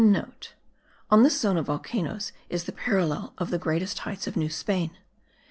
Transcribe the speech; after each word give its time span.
(* 0.51 1.09
On 1.11 1.21
this 1.21 1.39
zone 1.39 1.57
of 1.57 1.67
volcanoes 1.67 2.31
is 2.49 2.63
the 2.63 2.71
parallel 2.71 3.35
of 3.37 3.51
the 3.51 3.59
greatest 3.59 3.99
heights 3.99 4.25
of 4.25 4.35
New 4.35 4.49
Spain. 4.49 4.97